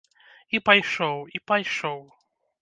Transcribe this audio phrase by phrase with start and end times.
[0.59, 2.01] І пайшоў, і пайшоў.